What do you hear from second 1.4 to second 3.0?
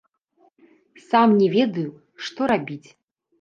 не ведаю, што рабіць.